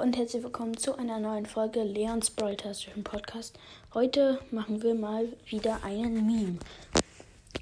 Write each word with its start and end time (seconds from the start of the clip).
und 0.00 0.16
herzlich 0.16 0.44
willkommen 0.44 0.76
zu 0.76 0.96
einer 0.96 1.18
neuen 1.18 1.44
Folge 1.44 1.82
Leons 1.82 2.30
Broadcastischen 2.30 3.02
Podcast. 3.02 3.58
Heute 3.92 4.38
machen 4.52 4.80
wir 4.80 4.94
mal 4.94 5.26
wieder 5.46 5.82
einen 5.82 6.24
Meme. 6.24 6.58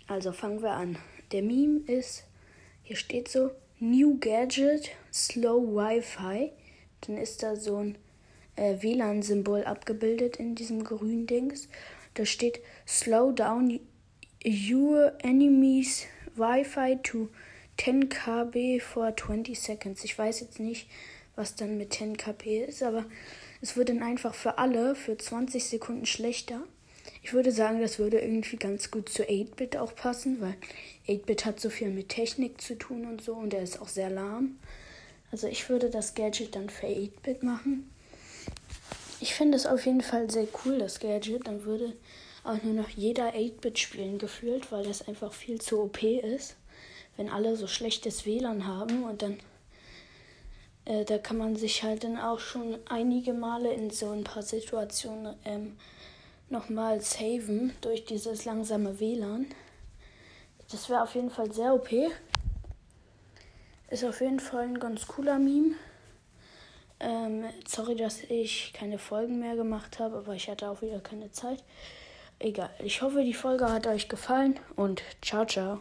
Also 0.07 0.33
fangen 0.33 0.61
wir 0.61 0.73
an. 0.73 0.99
Der 1.33 1.41
Meme 1.41 1.81
ist, 1.87 2.25
hier 2.83 2.97
steht 2.97 3.29
so, 3.29 3.53
New 3.79 4.19
Gadget, 4.19 4.91
Slow 5.11 5.63
Wi-Fi. 5.77 6.53
Dann 7.07 7.17
ist 7.17 7.43
da 7.43 7.57
so 7.57 7.79
ein 7.79 7.97
äh, 8.57 8.83
WLAN-Symbol 8.83 9.65
abgebildet 9.65 10.37
in 10.37 10.55
diesem 10.55 10.85
grünen 10.85 11.27
Dings. 11.27 11.71
Da 12.13 12.27
steht, 12.27 12.61
Slow 12.87 13.33
down 13.33 13.81
your 14.45 15.15
enemies 15.21 16.05
Wi-Fi 16.35 16.99
to 17.03 17.31
10 17.79 18.11
KB 18.11 18.79
for 18.79 19.17
20 19.17 19.59
seconds. 19.59 20.05
Ich 20.05 20.19
weiß 20.19 20.41
jetzt 20.41 20.61
nicht, 20.61 20.87
was 21.37 21.55
dann 21.55 21.79
mit 21.79 21.93
10 21.93 22.17
kp 22.17 22.65
ist, 22.65 22.83
aber 22.83 23.05
es 23.61 23.77
wird 23.77 23.89
dann 23.91 24.03
einfach 24.03 24.35
für 24.35 24.59
alle 24.59 24.95
für 24.95 25.17
20 25.17 25.65
Sekunden 25.65 26.07
schlechter. 26.07 26.63
Ich 27.23 27.33
würde 27.33 27.53
sagen, 27.53 27.81
das 27.81 27.99
würde 27.99 28.19
irgendwie 28.19 28.57
ganz 28.57 28.91
gut 28.91 29.09
zu 29.09 29.23
8-Bit 29.23 29.77
auch 29.77 29.95
passen, 29.95 30.41
weil 30.41 30.57
8-Bit 31.07 31.45
hat 31.45 31.61
so 31.61 31.71
viel 31.71 31.91
mit 31.91 32.09
Technik 32.09 32.61
zu 32.61 32.77
tun 32.77 33.07
und 33.07 33.23
so 33.23 33.35
und 33.35 33.55
er 33.55 33.63
ist 33.63 33.81
auch 33.81 33.89
sehr 33.89 34.11
lahm. 34.11 34.59
Also 35.31 35.47
ich 35.47 35.69
würde 35.69 35.91
das 35.91 36.15
Gadget 36.15 36.55
dann 36.55 36.71
für 36.71 36.87
8-Bit 36.87 37.43
machen. 37.43 37.91
Ich 39.21 39.35
finde 39.35 39.57
es 39.57 39.67
auf 39.67 39.87
jeden 39.87 40.03
Fall 40.03 40.31
sehr 40.31 40.47
cool, 40.65 40.79
das 40.79 41.01
Gadget. 41.01 41.47
Dann 41.47 41.65
würde 41.65 41.95
auch 42.45 42.63
nur 42.63 42.75
noch 42.75 42.89
jeder 42.91 43.35
8-Bit 43.35 43.79
spielen 43.79 44.19
gefühlt, 44.19 44.71
weil 44.71 44.85
das 44.85 45.09
einfach 45.09 45.33
viel 45.33 45.61
zu 45.61 45.81
OP 45.83 46.03
ist. 46.03 46.57
Wenn 47.17 47.29
alle 47.29 47.57
so 47.57 47.67
schlechtes 47.67 48.27
WLAN 48.27 48.67
haben 48.67 49.05
und 49.05 49.23
dann 49.23 49.39
äh, 50.87 51.05
da 51.05 51.19
kann 51.19 51.37
man 51.37 51.57
sich 51.57 51.83
halt 51.83 52.05
dann 52.05 52.19
auch 52.19 52.39
schon 52.39 52.79
einige 52.89 53.35
Male 53.35 53.73
in 53.73 53.91
so 53.91 54.11
ein 54.11 54.25
paar 54.25 54.43
Situationen 54.43 55.37
ähm, 55.45 55.77
nochmal 56.49 57.01
saven 57.01 57.75
durch 57.81 58.05
dieses 58.05 58.45
langsame 58.45 58.99
WLAN. 58.99 59.47
Das 60.71 60.89
wäre 60.89 61.03
auf 61.03 61.15
jeden 61.15 61.31
Fall 61.31 61.53
sehr 61.53 61.75
OP. 61.75 61.91
Ist 63.91 64.05
auf 64.05 64.21
jeden 64.21 64.41
Fall 64.41 64.65
ein 64.65 64.81
ganz 64.81 65.07
cooler 65.07 65.39
Meme. 65.39 65.75
Ähm, 66.99 67.45
sorry, 67.67 67.95
dass 67.95 68.23
ich 68.23 68.73
keine 68.73 68.99
Folgen 68.99 69.39
mehr 69.39 69.55
gemacht 69.55 69.99
habe, 69.99 70.17
aber 70.17 70.35
ich 70.35 70.49
hatte 70.49 70.69
auch 70.69 70.83
wieder 70.83 71.01
keine 71.01 71.31
Zeit. 71.31 71.63
Egal. 72.39 72.71
Ich 72.83 73.03
hoffe, 73.03 73.23
die 73.23 73.35
Folge 73.35 73.71
hat 73.71 73.87
euch 73.87 74.09
gefallen 74.09 74.59
und 74.77 75.03
ciao, 75.21 75.45
ciao 75.45 75.81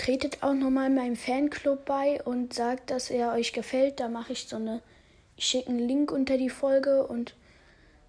tretet 0.00 0.42
auch 0.42 0.54
nochmal 0.54 0.88
meinem 0.88 1.14
Fanclub 1.14 1.84
bei 1.84 2.22
und 2.24 2.54
sagt, 2.54 2.90
dass 2.90 3.10
er 3.10 3.32
euch 3.32 3.52
gefällt. 3.52 4.00
Da 4.00 4.08
mache 4.08 4.32
ich 4.32 4.48
so 4.48 4.56
eine, 4.56 4.80
ich 5.36 5.44
schicke 5.44 5.68
einen 5.68 5.86
Link 5.86 6.10
unter 6.10 6.38
die 6.38 6.48
Folge 6.48 7.06
und 7.06 7.34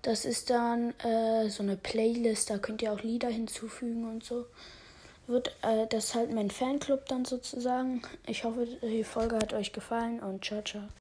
das 0.02 0.24
ist 0.24 0.50
dann 0.50 0.94
äh, 1.00 1.50
so 1.50 1.64
eine 1.64 1.76
Playlist, 1.76 2.50
da 2.50 2.58
könnt 2.58 2.82
ihr 2.82 2.94
auch 2.94 3.04
Lieder 3.04 3.28
hinzufügen 3.28 4.10
und 4.10 4.24
so. 4.24 4.46
Wird 5.28 5.50
äh, 5.62 5.86
das 5.88 6.16
halt 6.16 6.34
mein 6.34 6.50
Fanclub 6.50 7.06
dann 7.08 7.26
sozusagen. 7.26 8.02
Ich 8.26 8.46
hoffe, 8.46 8.66
die 8.82 9.04
Folge 9.04 9.36
hat 9.36 9.54
euch 9.54 9.74
gefallen 9.74 10.22
und 10.22 10.46
ciao, 10.46 10.62
ciao. 10.64 10.90